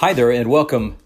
[0.00, 0.96] Hi there, and welcome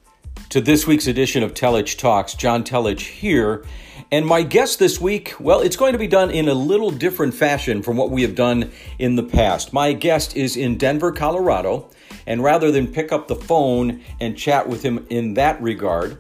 [0.51, 2.35] to this week's edition of Telich Talks.
[2.35, 3.65] John Telich here.
[4.13, 7.35] And my guest this week, well, it's going to be done in a little different
[7.35, 8.71] fashion from what we have done
[9.01, 9.73] in the past.
[9.73, 11.91] My guest is in Denver, Colorado,
[12.29, 16.19] and rather than pick up the phone and chat with him in that regard,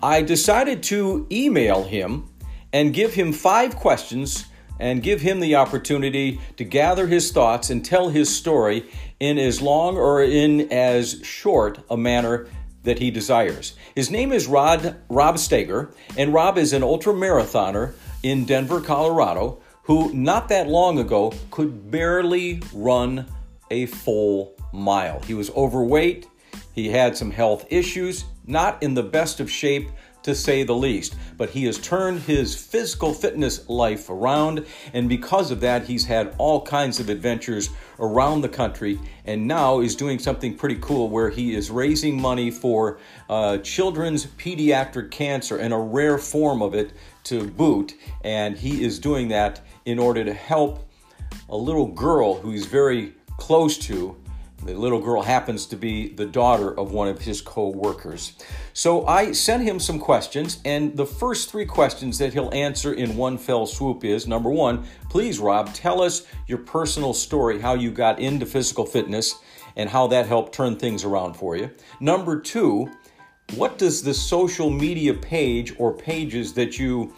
[0.00, 2.28] I decided to email him
[2.72, 4.46] and give him five questions
[4.78, 8.88] and give him the opportunity to gather his thoughts and tell his story
[9.20, 12.48] in as long or in as short a manner
[12.82, 13.74] that he desires.
[13.94, 19.60] His name is Rod Rob Steger, and Rob is an ultra marathoner in Denver, Colorado,
[19.84, 23.26] who not that long ago could barely run
[23.70, 25.20] a full mile.
[25.22, 26.26] He was overweight,
[26.74, 29.88] he had some health issues, not in the best of shape
[30.26, 31.16] to say the least.
[31.36, 36.34] But he has turned his physical fitness life around, and because of that, he's had
[36.36, 41.30] all kinds of adventures around the country, and now is doing something pretty cool where
[41.30, 42.98] he is raising money for
[43.30, 46.92] uh, children's pediatric cancer and a rare form of it
[47.24, 50.88] to boot, and he is doing that in order to help
[51.48, 54.16] a little girl who he's very close to
[54.66, 58.32] the little girl happens to be the daughter of one of his co workers.
[58.72, 63.16] So I sent him some questions, and the first three questions that he'll answer in
[63.16, 67.90] one fell swoop is number one, please, Rob, tell us your personal story, how you
[67.90, 69.36] got into physical fitness
[69.76, 71.70] and how that helped turn things around for you.
[72.00, 72.90] Number two,
[73.54, 77.14] what does the social media page or pages that you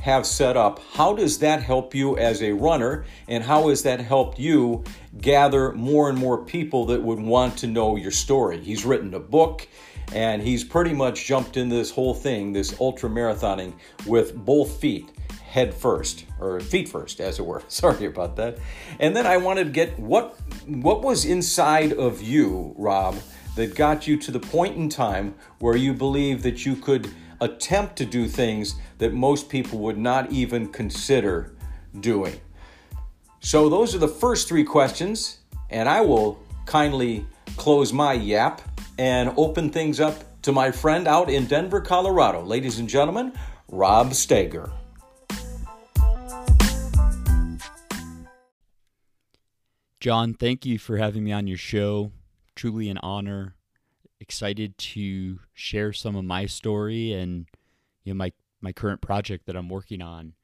[0.00, 3.04] have set up, how does that help you as a runner?
[3.28, 4.84] And how has that helped you
[5.20, 8.58] gather more and more people that would want to know your story?
[8.60, 9.68] He's written a book
[10.12, 13.74] and he's pretty much jumped in this whole thing, this ultra marathoning,
[14.06, 15.10] with both feet
[15.50, 18.56] head first or feet first as it were sorry about that
[19.00, 23.16] and then i wanted to get what what was inside of you rob
[23.56, 27.96] that got you to the point in time where you believe that you could attempt
[27.96, 31.52] to do things that most people would not even consider
[32.00, 32.40] doing.
[33.40, 35.38] So, those are the first three questions,
[35.70, 38.60] and I will kindly close my yap
[38.98, 42.42] and open things up to my friend out in Denver, Colorado.
[42.42, 43.32] Ladies and gentlemen,
[43.68, 44.70] Rob Steger.
[50.00, 52.12] John, thank you for having me on your show.
[52.56, 53.54] Truly an honor
[54.20, 57.46] excited to share some of my story and
[58.04, 60.34] you know my my current project that I'm working on.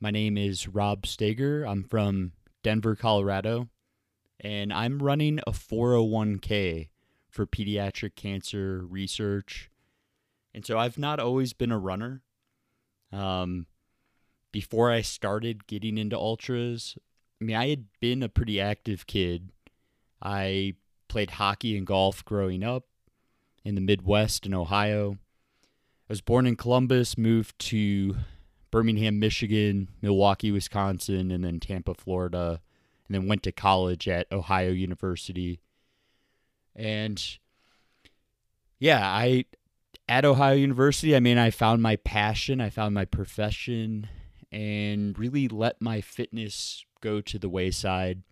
[0.00, 1.64] My name is Rob Steger.
[1.64, 2.32] I'm from
[2.64, 3.68] Denver, Colorado,
[4.40, 6.88] and I'm running a 401k
[7.30, 9.70] for pediatric cancer research.
[10.52, 12.22] And so I've not always been a runner.
[13.12, 13.66] Um,
[14.50, 16.98] before I started getting into ultras,
[17.40, 19.50] I mean, I had been a pretty active kid.
[20.20, 20.74] I
[21.06, 22.86] played hockey and golf growing up
[23.64, 25.18] in the Midwest in Ohio.
[25.62, 28.16] I was born in Columbus, moved to
[28.70, 32.60] Birmingham, Michigan, Milwaukee, Wisconsin, and then Tampa, Florida,
[33.06, 35.60] and then went to college at Ohio University.
[36.74, 37.22] And
[38.78, 39.44] yeah, I
[40.08, 44.08] at Ohio University, I mean, I found my passion, I found my profession,
[44.50, 48.22] and really let my fitness go to the wayside.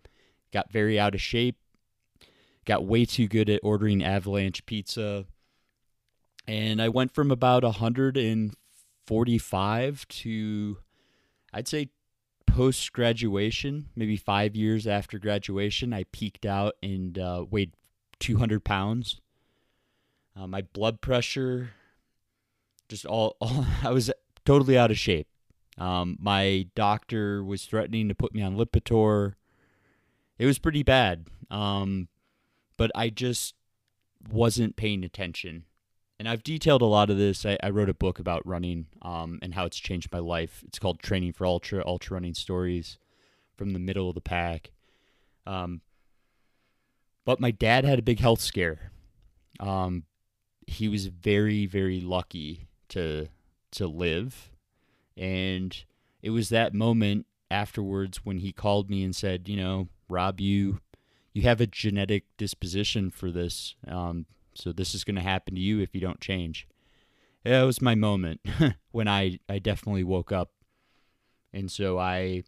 [0.51, 1.57] Got very out of shape,
[2.65, 5.25] got way too good at ordering avalanche pizza.
[6.47, 10.77] And I went from about 145 to,
[11.53, 11.89] I'd say,
[12.45, 17.73] post graduation, maybe five years after graduation, I peaked out and uh, weighed
[18.19, 19.19] 200 pounds.
[20.35, 21.71] Uh, my blood pressure,
[22.89, 24.11] just all, all, I was
[24.45, 25.27] totally out of shape.
[25.77, 29.35] Um, my doctor was threatening to put me on Lipitor.
[30.37, 31.27] It was pretty bad.
[31.49, 32.09] Um,
[32.81, 33.53] but I just
[34.27, 35.65] wasn't paying attention.
[36.17, 37.45] And I've detailed a lot of this.
[37.45, 40.63] I, I wrote a book about running um, and how it's changed my life.
[40.65, 42.97] It's called Training for Ultra, Ultra Running Stories
[43.55, 44.71] from the Middle of the Pack.
[45.45, 45.81] Um,
[47.23, 48.91] but my dad had a big health scare.
[49.59, 50.05] Um,
[50.65, 53.27] he was very, very lucky to
[53.73, 54.49] to live,
[55.15, 55.85] and
[56.23, 60.79] it was that moment afterwards when he called me and said, "You know, Rob, you
[61.33, 63.75] you have a genetic disposition for this.
[63.87, 66.67] Um, so this is going to happen to you if you don't change.
[67.43, 68.41] That was my moment
[68.91, 70.51] when I, I definitely woke up.
[71.53, 72.43] And so I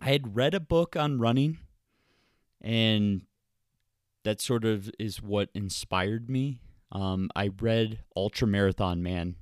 [0.00, 1.58] I had read a book on running
[2.60, 3.22] and
[4.24, 6.60] that sort of is what inspired me.
[6.90, 9.36] Um, I read Ultra Marathon Man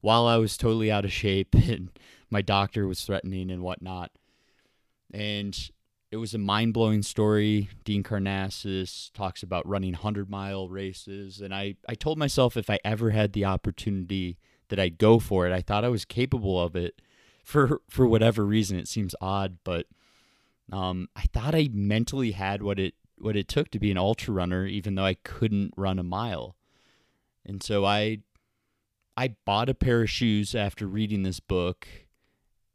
[0.00, 1.90] while I was totally out of shape and
[2.30, 4.12] my doctor was threatening and whatnot.
[5.12, 5.70] And
[6.10, 7.68] it was a mind blowing story.
[7.84, 11.40] Dean Karnazes talks about running 100 mile races.
[11.40, 14.38] And I, I told myself if I ever had the opportunity
[14.68, 15.52] that I'd go for it.
[15.52, 17.00] I thought I was capable of it
[17.44, 18.78] for, for whatever reason.
[18.78, 19.86] It seems odd, but
[20.72, 24.32] um, I thought I mentally had what it, what it took to be an ultra
[24.32, 26.56] runner, even though I couldn't run a mile.
[27.44, 28.20] And so I,
[29.16, 31.86] I bought a pair of shoes after reading this book.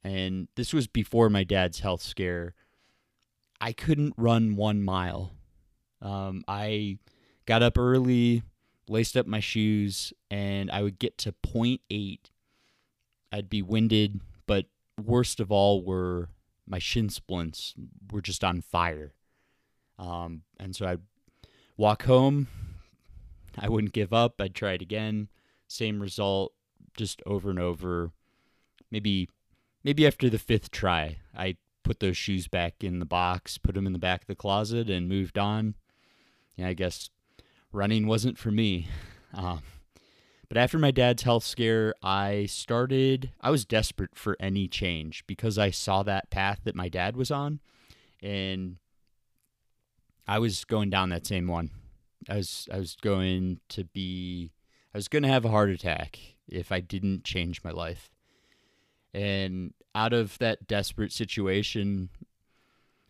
[0.04, 2.54] And this was before my dad's health scare
[3.63, 5.31] I couldn't run one mile.
[6.01, 6.98] Um, I
[7.45, 8.44] got up early,
[8.89, 12.30] laced up my shoes, and I would get to point eight.
[13.31, 14.65] I'd be winded, but
[15.01, 16.27] worst of all were
[16.68, 17.74] my shin splints
[18.12, 19.13] were just on fire.
[19.98, 21.01] Um, and so I'd
[21.77, 22.48] walk home.
[23.57, 24.42] I wouldn't give up.
[24.42, 25.30] I'd try it again.
[25.69, 26.51] Same result,
[26.98, 28.12] just over and over.
[28.92, 29.30] Maybe,
[29.86, 33.86] maybe after the fifth try, I put those shoes back in the box, put them
[33.86, 35.76] in the back of the closet, and moved on.
[36.56, 37.10] Yeah, I guess
[37.72, 38.88] running wasn't for me.
[39.34, 39.58] Uh,
[40.50, 45.58] but after my dad's health scare, I started, I was desperate for any change because
[45.58, 47.60] I saw that path that my dad was on.
[48.22, 48.78] And
[50.28, 51.72] I was going down that same one.
[52.30, 54.52] I was I was going to be
[54.94, 58.12] I was going to have a heart attack if I didn't change my life.
[59.13, 62.10] And out of that desperate situation,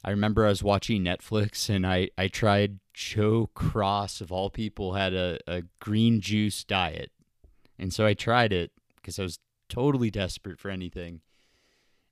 [0.04, 4.94] I remember I was watching Netflix and I, I tried Joe Cross, of all people,
[4.94, 7.12] had a, a green juice diet.
[7.80, 9.40] And so I tried it because I was
[9.70, 11.22] totally desperate for anything.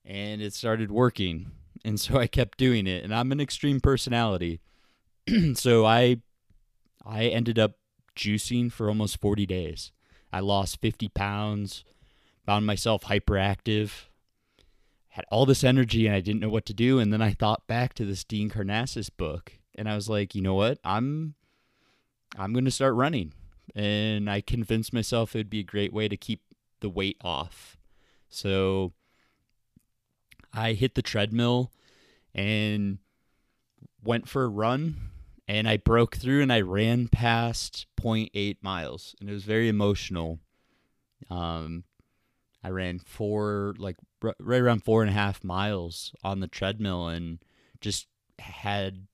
[0.05, 1.51] And it started working.
[1.83, 3.03] And so I kept doing it.
[3.03, 4.61] And I'm an extreme personality.
[5.53, 6.17] so I
[7.05, 7.73] I ended up
[8.15, 9.91] juicing for almost 40 days.
[10.31, 11.83] I lost 50 pounds
[12.45, 13.91] found myself hyperactive,
[15.09, 16.99] had all this energy, and I didn't know what to do.
[16.99, 20.41] And then I thought back to this Dean Karnazes book, and I was like, you
[20.41, 20.79] know what?
[20.83, 21.35] I'm
[22.37, 23.33] I'm going to start running.
[23.75, 26.41] And I convinced myself it would be a great way to keep
[26.79, 27.77] the weight off.
[28.29, 28.93] So
[30.53, 31.71] I hit the treadmill
[32.33, 32.99] and
[34.03, 34.95] went for a run
[35.47, 40.39] and I broke through and I ran past 0.8 miles and it was very emotional.
[41.29, 41.83] Um,
[42.63, 47.07] I ran four, like r- right around four and a half miles on the treadmill
[47.07, 47.39] and
[47.79, 48.07] just
[48.39, 49.07] had,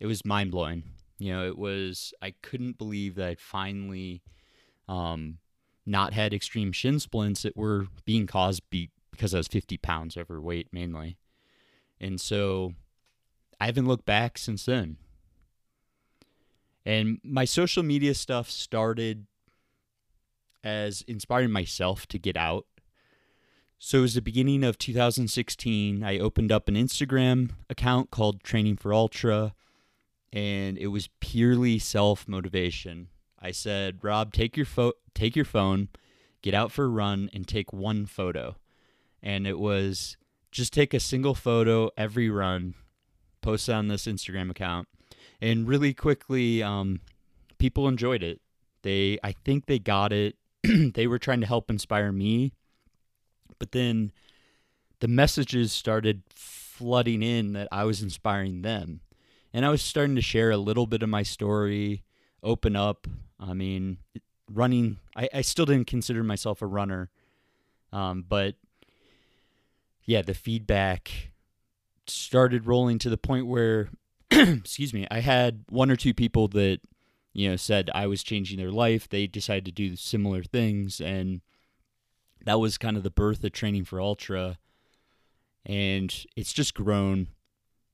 [0.00, 0.84] it was mind blowing.
[1.18, 4.22] You know, it was, I couldn't believe that I'd finally
[4.88, 5.38] um,
[5.86, 10.16] not had extreme shin splints that were being caused be- because I was 50 pounds
[10.16, 11.18] overweight mainly.
[12.00, 12.74] And so
[13.60, 14.96] I haven't looked back since then.
[16.84, 19.26] And my social media stuff started
[20.64, 22.66] as inspiring myself to get out.
[23.78, 26.02] So it was the beginning of 2016.
[26.02, 29.54] I opened up an Instagram account called Training for Ultra,
[30.32, 33.08] and it was purely self motivation.
[33.38, 35.90] I said, "Rob, take your fo- take your phone,
[36.40, 38.56] get out for a run, and take one photo."
[39.22, 40.16] And it was
[40.50, 42.74] just take a single photo every run,
[43.42, 44.88] post on this Instagram account,
[45.42, 47.00] and really quickly, um,
[47.58, 48.40] people enjoyed it.
[48.82, 50.36] They, I think they got it
[50.94, 52.52] they were trying to help inspire me.
[53.58, 54.12] But then
[55.00, 59.00] the messages started flooding in that I was inspiring them.
[59.52, 62.02] And I was starting to share a little bit of my story,
[62.42, 63.06] open up.
[63.38, 63.98] I mean,
[64.50, 67.10] running, I, I still didn't consider myself a runner.
[67.92, 68.56] Um, but
[70.04, 71.32] yeah, the feedback
[72.06, 73.90] started rolling to the point where,
[74.30, 76.80] excuse me, I had one or two people that
[77.34, 79.08] you know, said I was changing their life.
[79.08, 81.40] They decided to do similar things, and
[82.44, 84.58] that was kind of the birth of training for ultra.
[85.66, 87.28] And it's just grown.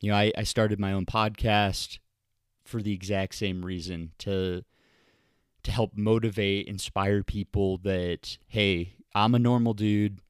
[0.00, 1.98] You know, I, I started my own podcast
[2.64, 4.64] for the exact same reason to
[5.62, 10.20] to help motivate, inspire people that hey, I'm a normal dude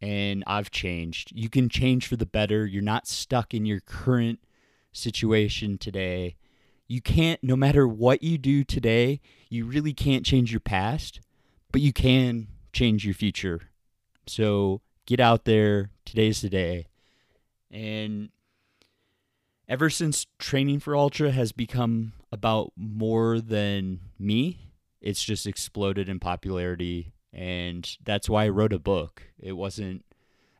[0.00, 1.32] and I've changed.
[1.34, 2.66] You can change for the better.
[2.66, 4.40] You're not stuck in your current
[4.92, 6.36] situation today
[6.88, 11.20] you can't, no matter what you do today, you really can't change your past,
[11.72, 13.62] but you can change your future.
[14.26, 15.90] So get out there.
[16.04, 16.86] Today's the day.
[17.70, 18.30] And
[19.68, 26.20] ever since training for Ultra has become about more than me, it's just exploded in
[26.20, 27.12] popularity.
[27.32, 29.22] And that's why I wrote a book.
[29.38, 30.04] It wasn't,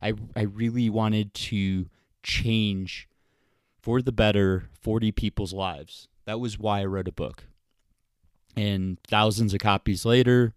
[0.02, 1.88] I, I really wanted to
[2.22, 3.08] change
[3.80, 6.08] for the better 40 people's lives.
[6.26, 7.44] That was why I wrote a book.
[8.56, 10.54] And thousands of copies later,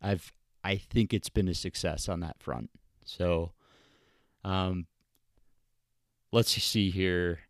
[0.00, 2.70] I've I think it's been a success on that front.
[3.04, 3.52] So
[4.44, 4.86] um
[6.32, 7.40] let's see here.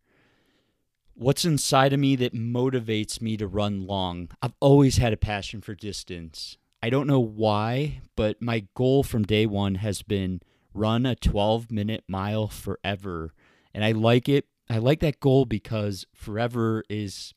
[1.15, 4.31] What's inside of me that motivates me to run long?
[4.41, 6.57] I've always had a passion for distance.
[6.83, 10.41] I don't know why, but my goal from day one has been
[10.73, 13.35] run a 12 minute mile forever.
[13.75, 14.47] And I like it.
[14.71, 17.35] I like that goal because forever is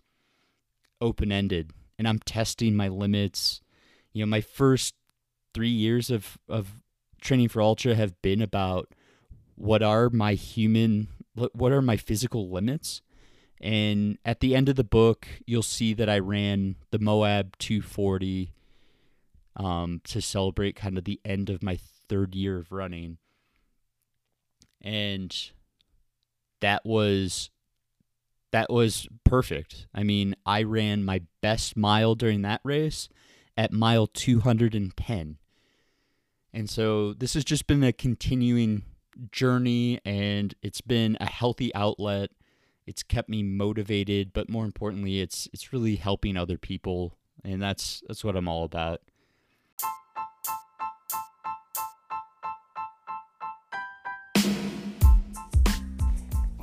[1.04, 3.62] open ended and I'm testing my limits.
[4.14, 4.96] You know, my first
[5.54, 6.82] three years of, of
[7.22, 8.90] training for ultra have been about
[9.56, 13.02] what are my human, what are my physical limits.
[13.62, 18.52] And at the end of the book, you'll see that I ran the Moab 240
[19.56, 21.78] um, to celebrate kind of the end of my
[22.10, 23.18] third year of running.
[24.82, 25.34] And
[26.60, 27.50] that was
[28.54, 29.88] that was perfect.
[29.96, 33.10] I mean, I ran my best mile during that race
[33.58, 35.38] at mile 210.
[36.54, 38.84] And so this has just been a continuing
[39.32, 42.30] journey and it's been a healthy outlet.
[42.86, 48.04] It's kept me motivated, but more importantly, it's it's really helping other people and that's
[48.08, 49.02] that's what I'm all about.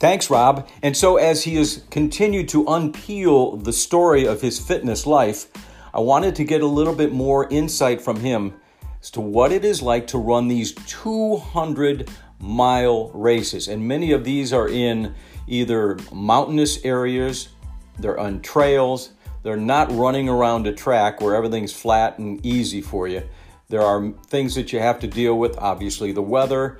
[0.00, 0.66] Thanks, Rob.
[0.83, 5.49] And so, as he has continued to unpeel the story of his fitness life,
[5.92, 8.54] I wanted to get a little bit more insight from him
[9.02, 13.69] as to what it is like to run these 200 mile races.
[13.69, 15.14] And many of these are in
[15.47, 17.50] either mountainous areas,
[17.99, 19.11] they're on trails,
[19.42, 23.23] they're not running around a track where everything's flat and easy for you.
[23.69, 26.78] There are things that you have to deal with, obviously, the weather,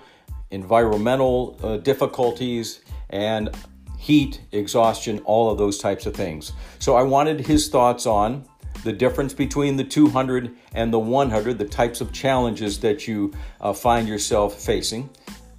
[0.51, 2.81] environmental uh, difficulties
[3.11, 3.51] and
[3.99, 6.53] heat, exhaustion, all of those types of things.
[6.79, 8.45] So I wanted his thoughts on
[8.83, 13.73] the difference between the 200 and the 100, the types of challenges that you uh,
[13.73, 15.11] find yourself facing.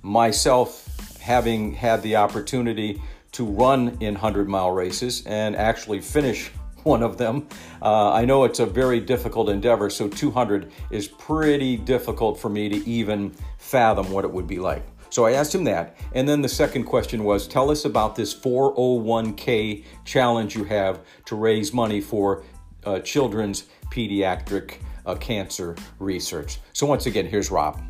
[0.01, 0.88] Myself,
[1.19, 3.01] having had the opportunity
[3.33, 6.51] to run in 100 mile races and actually finish
[6.83, 7.48] one of them.
[7.81, 12.69] Uh, I know it's a very difficult endeavor, so 200 is pretty difficult for me
[12.69, 13.36] to even
[13.72, 14.86] fathom what it would be like.
[15.10, 15.98] So I asked him that.
[16.13, 21.36] And then the second question was tell us about this 401k challenge you have to
[21.36, 22.44] raise money for
[22.86, 24.75] uh, children's pediatric
[25.06, 26.60] uh, cancer research.
[26.74, 27.82] So once again, here's Rob.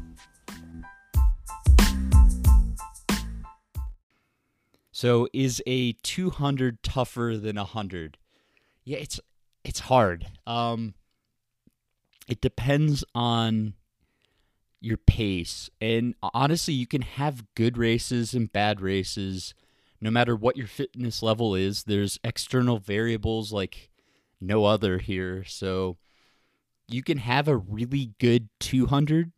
[4.92, 8.18] So is a 200 tougher than a 100?
[8.84, 9.20] Yeah, it's
[9.64, 10.28] it's hard.
[10.46, 10.94] Um
[12.28, 13.74] it depends on
[14.82, 15.70] your pace.
[15.80, 19.54] And honestly, you can have good races and bad races
[20.02, 21.84] no matter what your fitness level is.
[21.84, 23.92] There's external variables like
[24.42, 25.44] no other here.
[25.46, 25.98] So
[26.88, 29.32] you can have a really good 200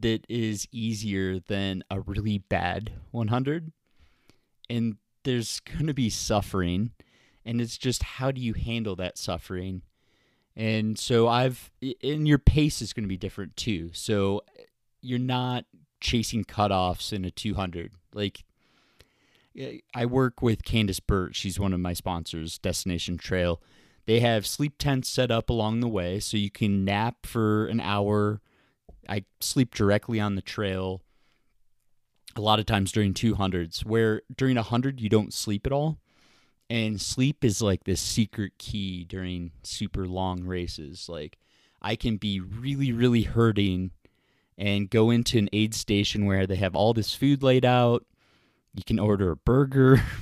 [0.00, 3.72] that is easier than a really bad 100.
[4.70, 6.92] And there's going to be suffering.
[7.44, 9.82] And it's just how do you handle that suffering?
[10.54, 11.70] And so I've,
[12.02, 13.90] and your pace is going to be different too.
[13.94, 14.42] So
[15.00, 15.64] you're not
[16.00, 17.92] chasing cutoffs in a 200.
[18.12, 18.44] Like,
[19.94, 21.34] I work with Candice Burt.
[21.34, 23.60] She's one of my sponsors, Destination Trail.
[24.06, 27.80] They have sleep tents set up along the way so you can nap for an
[27.80, 28.40] hour.
[29.08, 31.02] I sleep directly on the trail
[32.34, 35.98] a lot of times during 200s, where during 100 you don't sleep at all.
[36.72, 41.06] And sleep is like this secret key during super long races.
[41.06, 41.36] Like
[41.82, 43.90] I can be really, really hurting
[44.56, 48.06] and go into an aid station where they have all this food laid out.
[48.72, 50.02] You can order a burger.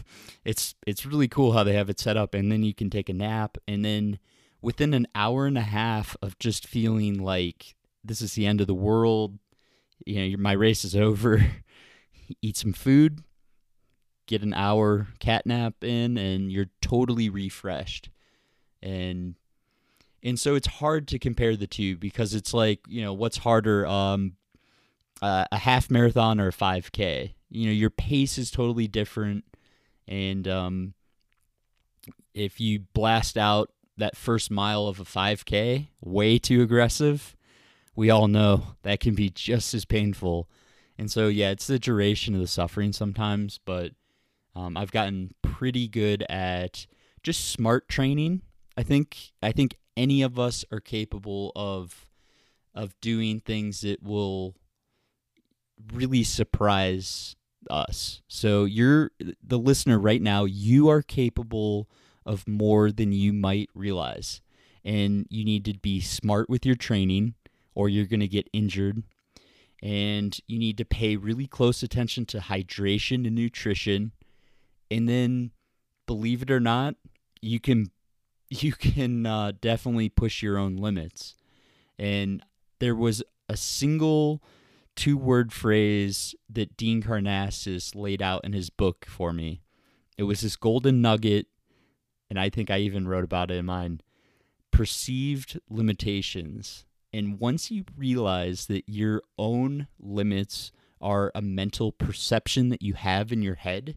[0.43, 3.11] It's it's really cool how they have it set up and then you can take
[3.11, 4.19] a nap and then
[4.63, 8.67] within an hour and a half of just feeling like this is the end of
[8.67, 9.39] the world,
[10.07, 11.45] you know, my race is over.
[12.43, 13.23] Eat some food,
[14.31, 18.09] get an hour cat nap in and you're totally refreshed.
[18.81, 19.35] And
[20.23, 23.85] and so it's hard to compare the two because it's like you know what's harder
[23.87, 24.37] um
[25.21, 29.45] uh, a half marathon or a 5k you know your pace is totally different.
[30.07, 30.95] And um
[32.33, 37.37] if you blast out that first mile of a 5k way too aggressive
[37.97, 40.49] we all know that can be just as painful.
[40.97, 43.93] And so yeah it's the duration of the suffering sometimes but
[44.55, 46.87] um, i've gotten pretty good at
[47.23, 48.43] just smart training
[48.77, 52.09] i think i think any of us are capable of
[52.75, 54.55] of doing things that will
[55.93, 57.37] really surprise
[57.69, 58.23] us.
[58.29, 59.11] So you're
[59.43, 61.89] the listener right now, you are capable
[62.25, 64.41] of more than you might realize.
[64.85, 67.35] And you need to be smart with your training
[67.75, 69.03] or you're going to get injured.
[69.83, 74.13] and you need to pay really close attention to hydration and nutrition.
[74.91, 75.53] And then,
[76.07, 76.97] believe it or not,
[77.41, 77.91] you can
[78.51, 81.35] you can uh, definitely push your own limits.
[81.99, 82.43] And
[82.79, 84.43] there was a single
[84.97, 89.63] two word phrase that Dean Karnazes laid out in his book for me.
[90.19, 91.47] It was this golden nugget,
[92.29, 94.01] and I think I even wrote about it in mine
[94.71, 96.85] perceived limitations.
[97.13, 103.33] And once you realize that your own limits are a mental perception that you have
[103.33, 103.97] in your head,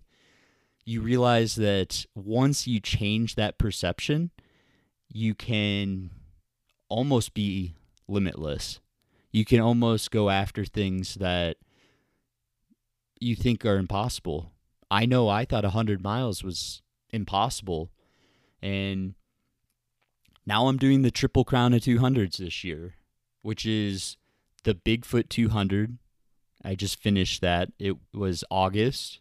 [0.86, 4.32] you realize that once you change that perception,
[5.10, 6.10] you can
[6.90, 7.76] almost be
[8.08, 8.80] limitless.
[9.32, 11.58] You can almost go after things that
[13.20, 14.52] you think are impossible.
[14.92, 17.90] I know I thought 100 miles was impossible.
[18.62, 19.16] And
[20.46, 22.96] now I'm doing the Triple Crown of 200s this year,
[23.42, 24.18] which is
[24.64, 25.98] the Bigfoot 200.
[26.64, 27.72] I just finished that.
[27.80, 29.20] It was August.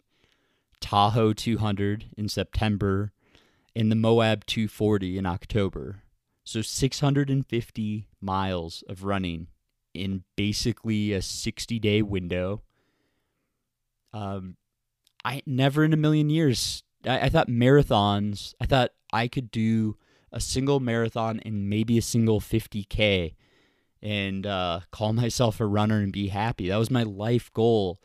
[0.83, 3.13] Tahoe 200 in September,
[3.75, 6.03] and the Moab 240 in October.
[6.45, 9.47] So 650 miles of running
[9.95, 12.63] in basically a 60 day window.
[14.13, 14.57] Um,
[15.25, 16.83] I never in a million years.
[17.07, 18.55] I, I thought marathons.
[18.61, 19.97] I thought I could do
[20.33, 23.35] a single marathon and maybe a single 50k,
[24.03, 26.69] and uh, call myself a runner and be happy.
[26.69, 28.01] That was my life goal.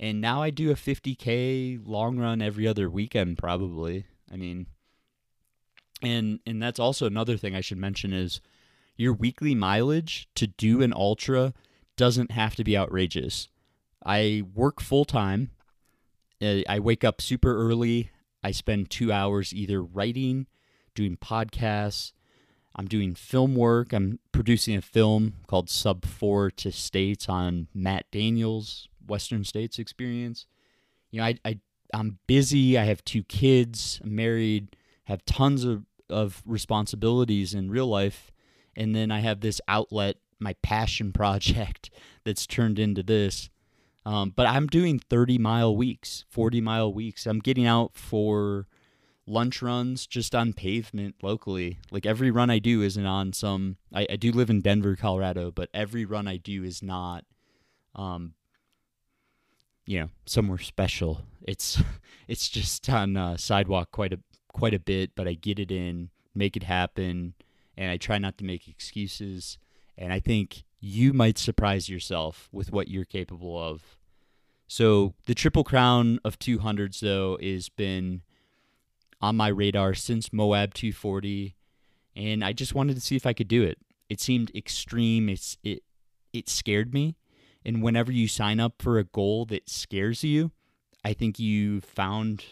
[0.00, 4.06] And now I do a 50k long run every other weekend, probably.
[4.32, 4.66] I mean,
[6.02, 8.40] and and that's also another thing I should mention is
[8.96, 11.52] your weekly mileage to do an ultra
[11.96, 13.48] doesn't have to be outrageous.
[14.04, 15.50] I work full time.
[16.42, 18.10] I wake up super early.
[18.42, 20.46] I spend two hours either writing,
[20.94, 22.12] doing podcasts.
[22.74, 23.92] I'm doing film work.
[23.92, 30.46] I'm producing a film called Sub Four to States on Matt Daniels' Western States experience.
[31.10, 31.58] You know, I, I
[31.92, 32.78] I'm busy.
[32.78, 34.00] I have two kids.
[34.02, 34.76] I'm married.
[35.04, 38.30] Have tons of of responsibilities in real life,
[38.76, 41.90] and then I have this outlet, my passion project,
[42.24, 43.50] that's turned into this.
[44.06, 47.26] Um, but I'm doing 30 mile weeks, 40 mile weeks.
[47.26, 48.66] I'm getting out for
[49.26, 51.78] lunch runs just on pavement locally.
[51.90, 53.76] Like every run I do isn't on some.
[53.92, 57.24] I, I do live in Denver, Colorado, but every run I do is not,
[57.94, 58.34] um,
[59.86, 61.22] you know, somewhere special.
[61.42, 61.82] It's
[62.28, 64.20] it's just on uh, sidewalk quite a
[64.52, 67.34] quite a bit, but I get it in, make it happen,
[67.76, 69.58] and I try not to make excuses.
[69.96, 73.98] And I think you might surprise yourself with what you're capable of.
[74.66, 78.22] So the Triple Crown of 200s, though, has been
[79.20, 81.56] on my radar since Moab 240,
[82.16, 83.78] and I just wanted to see if I could do it.
[84.08, 85.28] It seemed extreme.
[85.28, 85.82] It's it
[86.32, 87.16] it scared me,
[87.64, 90.52] and whenever you sign up for a goal that scares you,
[91.04, 92.44] I think you found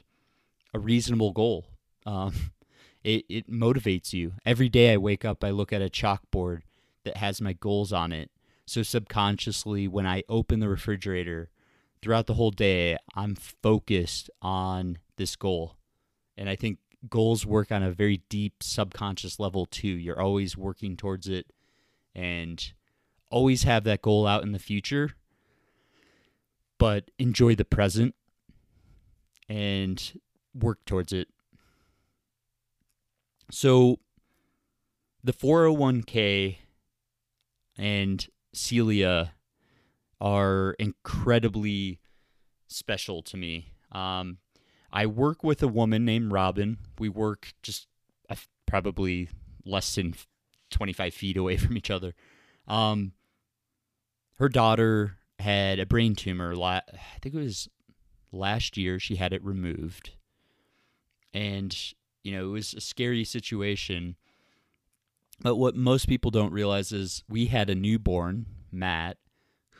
[0.75, 1.67] a reasonable goal.
[2.07, 2.35] Um,
[3.05, 4.35] it, it motivates you.
[4.45, 6.63] Every day I wake up, I look at a chalkboard
[7.05, 8.31] that has my goals on it.
[8.67, 11.49] So subconsciously, when I open the refrigerator
[12.03, 15.77] throughout the whole day, I'm focused on this goal.
[16.37, 19.89] And I think goals work on a very deep subconscious level too.
[19.89, 21.47] You're always working towards it
[22.15, 22.73] and
[23.31, 25.11] always have that goal out in the future,
[26.79, 28.15] but enjoy the present
[29.49, 30.21] and
[30.55, 31.29] work towards it
[33.51, 33.99] so
[35.25, 36.59] the 401k
[37.77, 39.35] and Celia
[40.21, 42.01] are incredibly
[42.67, 43.73] special to me.
[43.93, 44.39] Um,
[44.93, 46.79] I work with a woman named Robin.
[46.99, 47.87] We work just
[48.29, 48.37] uh,
[48.67, 49.29] probably
[49.65, 50.15] less than
[50.71, 52.15] 25 feet away from each other.
[52.67, 53.13] Um,
[54.39, 56.55] her daughter had a brain tumor.
[56.55, 57.69] La- I think it was
[58.33, 58.99] last year.
[58.99, 60.11] She had it removed,
[61.33, 61.77] and
[62.23, 64.17] you know, it was a scary situation.
[65.41, 69.19] But what most people don't realize is we had a newborn, Matt,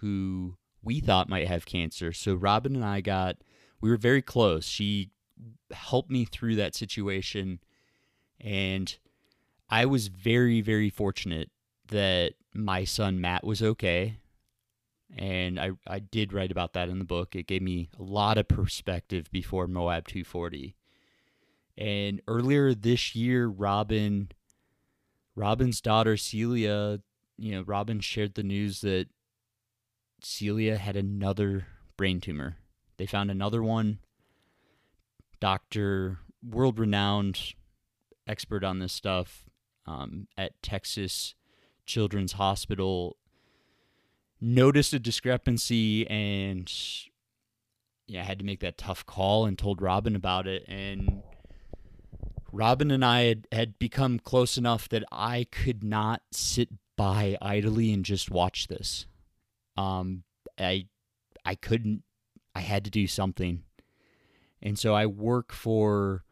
[0.01, 2.13] who we thought might have cancer.
[2.13, 3.39] So Robin and I got,
[3.81, 4.67] we were very close.
[4.67, 5.11] She
[5.73, 7.59] helped me through that situation.
[8.41, 8.97] And
[9.69, 11.51] I was very, very fortunate
[11.89, 14.19] that my son Matt was okay.
[15.17, 17.35] And I, I did write about that in the book.
[17.35, 20.75] It gave me a lot of perspective before Moab 240.
[21.79, 24.31] And earlier this year, Robin,
[25.35, 27.01] Robin's daughter Celia,
[27.37, 29.07] you know, Robin shared the news that
[30.23, 32.57] Celia had another brain tumor.
[32.97, 34.01] They found another one.
[35.41, 37.55] Doctor, world renowned
[38.27, 39.45] expert on this stuff
[39.87, 41.35] um, at Texas
[41.87, 43.17] Children's Hospital,
[44.41, 46.73] noticed a discrepancy and
[48.09, 50.65] yeah, I had to make that tough call and told Robin about it.
[50.67, 51.23] And
[52.51, 57.93] Robin and I had, had become close enough that I could not sit by idly
[57.93, 59.07] and just watch this.
[59.77, 60.25] Um,
[60.59, 60.87] I
[61.45, 62.03] I couldn't.
[62.55, 63.63] I had to do something,
[64.61, 66.25] and so I work for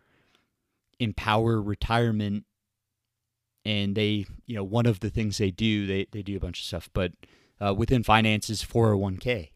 [0.99, 2.45] Empower Retirement,
[3.65, 6.59] and they, you know, one of the things they do, they they do a bunch
[6.59, 7.13] of stuff, but
[7.61, 9.51] uh, within finance is 401k,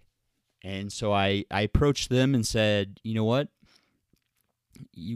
[0.63, 3.49] and so I I approached them and said, you know what,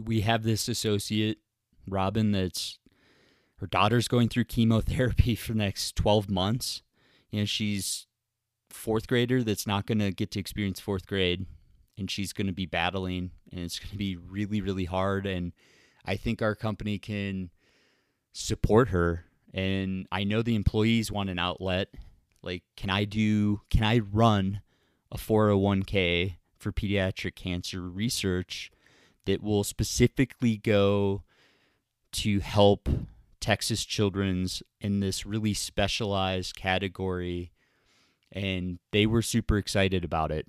[0.03, 1.39] we have this associate,
[1.87, 2.79] Robin, that's
[3.57, 6.81] her daughter's going through chemotherapy for the next 12 months.
[7.31, 8.07] You know, she's
[8.69, 11.45] fourth grader that's not going to get to experience fourth grade
[11.97, 15.53] and she's going to be battling and it's going to be really really hard and
[16.05, 17.51] I think our company can
[18.33, 21.87] support her and I know the employees want an outlet
[22.45, 24.61] like can I do can I run
[25.11, 28.71] a 401k for pediatric cancer research
[29.25, 31.23] that will specifically go
[32.11, 32.87] to help
[33.41, 37.51] Texas Children's in this really specialized category,
[38.31, 40.47] and they were super excited about it.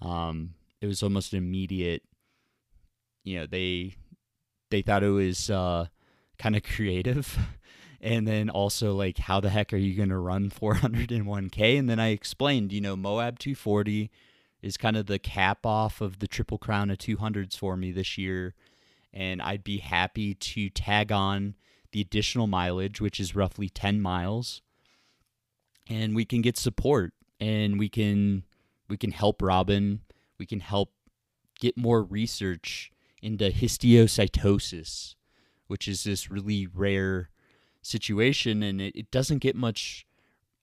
[0.00, 2.02] Um, it was almost immediate.
[3.24, 3.94] You know, they
[4.70, 5.86] they thought it was uh,
[6.38, 7.38] kind of creative,
[8.02, 11.78] and then also like, how the heck are you going to run 401k?
[11.78, 14.10] And then I explained, you know, Moab 240
[14.60, 18.18] is kind of the cap off of the Triple Crown of 200s for me this
[18.18, 18.54] year,
[19.12, 21.54] and I'd be happy to tag on
[21.92, 24.62] the additional mileage, which is roughly 10 miles,
[25.88, 28.44] and we can get support and we can
[28.88, 30.00] we can help Robin,
[30.38, 30.92] we can help
[31.58, 35.14] get more research into histiocytosis,
[35.66, 37.30] which is this really rare
[37.82, 40.06] situation and it, it doesn't get much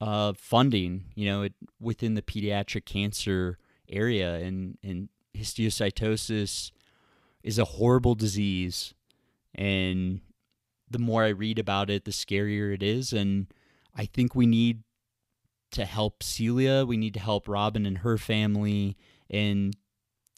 [0.01, 3.57] uh, funding, you know, it, within the pediatric cancer
[3.89, 6.71] area and, and histiocytosis
[7.43, 8.93] is a horrible disease
[9.55, 10.21] and
[10.89, 13.13] the more I read about it, the scarier it is.
[13.13, 13.47] And
[13.95, 14.83] I think we need
[15.71, 16.85] to help Celia.
[16.85, 18.97] We need to help Robin and her family.
[19.29, 19.75] And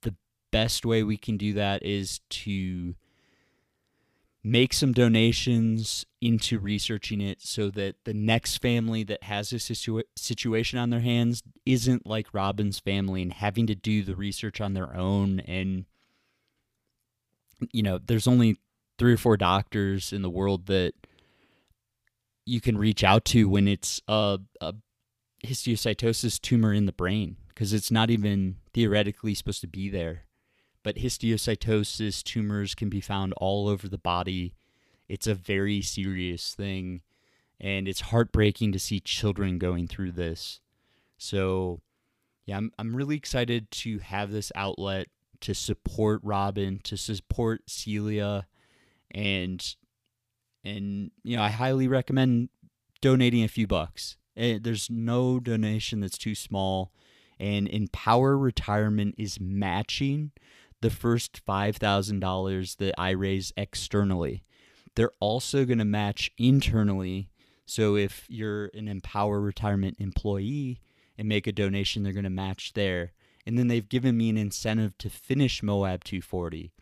[0.01, 0.15] the
[0.51, 2.95] best way we can do that is to
[4.43, 10.03] make some donations into researching it so that the next family that has a situa-
[10.15, 14.73] situation on their hands isn't like Robin's family and having to do the research on
[14.73, 15.85] their own and
[17.71, 18.57] you know there's only
[18.97, 20.93] three or four doctors in the world that
[22.45, 24.73] you can reach out to when it's a, a
[25.45, 30.23] histiocytosis tumor in the brain because it's not even theoretically supposed to be there.
[30.83, 34.55] But histiocytosis tumors can be found all over the body.
[35.07, 37.01] It's a very serious thing,
[37.59, 40.59] and it's heartbreaking to see children going through this.
[41.17, 41.81] So,
[42.45, 45.07] yeah, I'm, I'm really excited to have this outlet
[45.41, 48.47] to support Robin, to support Celia,
[49.11, 49.75] and
[50.63, 52.49] and you know I highly recommend
[53.01, 54.17] donating a few bucks.
[54.37, 56.91] Eh, there's no donation that's too small,
[57.39, 60.31] and Empower Retirement is matching
[60.81, 64.43] the first five thousand dollars that I raise externally.
[64.95, 67.29] They're also going to match internally.
[67.65, 70.81] So if you're an Empower Retirement employee
[71.17, 73.13] and make a donation, they're going to match there.
[73.45, 76.73] And then they've given me an incentive to finish Moab 240.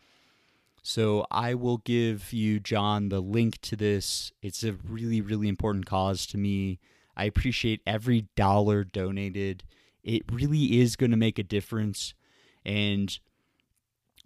[0.82, 4.32] So I will give you, John, the link to this.
[4.42, 6.78] It's a really, really important cause to me.
[7.16, 9.64] I appreciate every dollar donated.
[10.02, 12.14] It really is going to make a difference.
[12.64, 13.18] And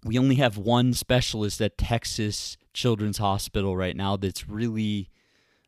[0.04, 5.10] we only have one specialist at Texas Children's Hospital right now that's really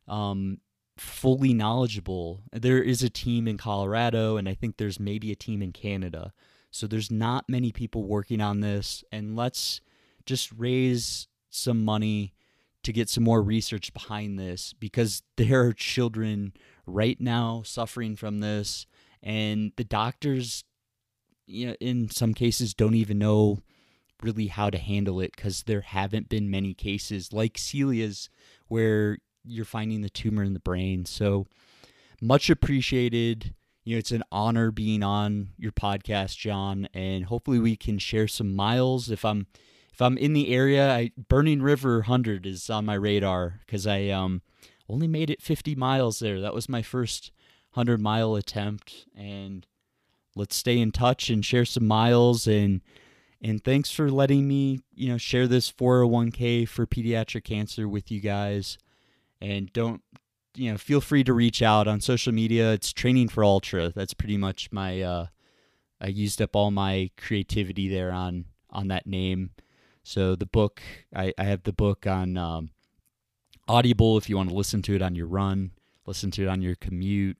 [0.07, 0.59] um,
[0.95, 2.41] fully knowledgeable.
[2.53, 6.33] There is a team in Colorado, and I think there's maybe a team in Canada.
[6.69, 9.03] So there's not many people working on this.
[9.11, 9.81] And let's
[10.25, 12.33] just raise some money
[12.83, 16.53] to get some more research behind this because there are children
[16.85, 18.85] right now suffering from this
[19.23, 20.63] and the doctors
[21.47, 23.59] you know, in some cases don't even know
[24.21, 28.29] really how to handle it because there haven't been many cases like Celia's
[28.67, 31.05] where you're finding the tumor in the brain.
[31.05, 31.47] So
[32.21, 33.53] much appreciated.
[33.83, 38.27] You know, it's an honor being on your podcast, John, and hopefully we can share
[38.27, 39.09] some miles.
[39.09, 39.47] If I'm
[39.93, 44.09] if I'm in the area, I, Burning River 100 is on my radar because I
[44.09, 44.41] um,
[44.87, 46.39] only made it 50 miles there.
[46.39, 47.31] That was my first
[47.73, 49.65] 100 mile attempt, and
[50.35, 52.81] let's stay in touch and share some miles and
[53.41, 58.19] and thanks for letting me you know share this 401k for pediatric cancer with you
[58.19, 58.77] guys
[59.39, 60.01] and don't
[60.57, 62.73] you know, feel free to reach out on social media.
[62.73, 63.93] It's Training for Ultra.
[63.95, 65.01] That's pretty much my.
[65.01, 65.27] Uh,
[66.01, 69.51] I used up all my creativity there on on that name.
[70.03, 70.81] So the book,
[71.15, 72.69] I, I have the book on um,
[73.67, 75.71] Audible if you want to listen to it on your run,
[76.05, 77.37] listen to it on your commute.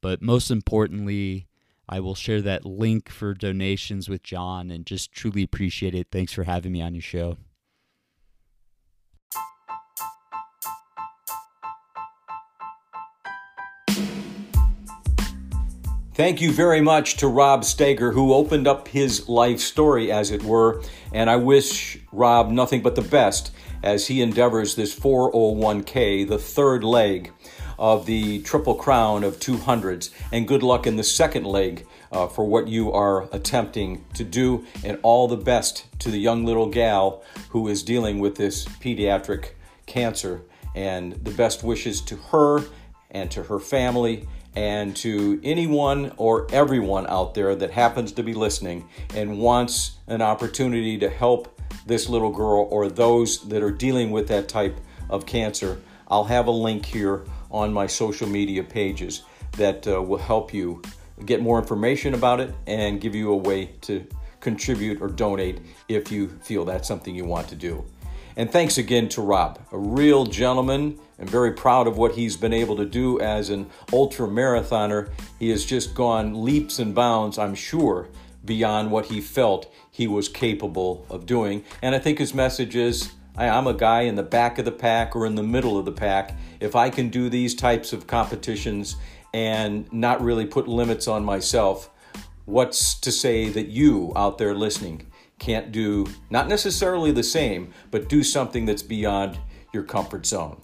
[0.00, 1.48] But most importantly,
[1.88, 6.08] I will share that link for donations with John and just truly appreciate it.
[6.12, 7.38] Thanks for having me on your show.
[16.18, 20.42] Thank you very much to Rob Steger, who opened up his life story, as it
[20.42, 20.82] were.
[21.12, 23.52] And I wish Rob nothing but the best
[23.84, 27.32] as he endeavors this 401k, the third leg
[27.78, 30.10] of the Triple Crown of 200s.
[30.32, 34.64] And good luck in the second leg uh, for what you are attempting to do.
[34.84, 39.50] And all the best to the young little gal who is dealing with this pediatric
[39.86, 40.42] cancer.
[40.74, 42.62] And the best wishes to her
[43.10, 48.34] and to her family and to anyone or everyone out there that happens to be
[48.34, 54.10] listening and wants an opportunity to help this little girl or those that are dealing
[54.10, 59.22] with that type of cancer, I'll have a link here on my social media pages
[59.52, 60.82] that uh, will help you
[61.24, 64.06] get more information about it and give you a way to
[64.40, 67.84] contribute or donate if you feel that's something you want to do.
[68.36, 70.98] And thanks again to Rob, a real gentleman.
[71.18, 75.10] and very proud of what he's been able to do as an ultra marathoner.
[75.40, 78.08] He has just gone leaps and bounds, I'm sure,
[78.44, 81.64] beyond what he felt he was capable of doing.
[81.82, 83.10] And I think his message is
[83.46, 85.92] I'm a guy in the back of the pack or in the middle of the
[85.92, 86.36] pack.
[86.60, 88.96] If I can do these types of competitions
[89.32, 91.90] and not really put limits on myself,
[92.46, 95.06] what's to say that you out there listening
[95.38, 99.38] can't do not necessarily the same, but do something that's beyond
[99.72, 100.60] your comfort zone.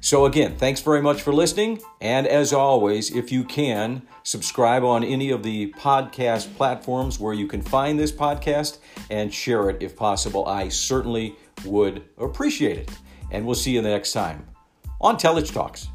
[0.00, 1.80] So, again, thanks very much for listening.
[2.00, 7.46] And as always, if you can, subscribe on any of the podcast platforms where you
[7.46, 8.78] can find this podcast
[9.10, 10.46] and share it if possible.
[10.46, 12.90] I certainly would appreciate it.
[13.30, 14.46] And we'll see you the next time
[15.00, 15.88] on Telich Talks.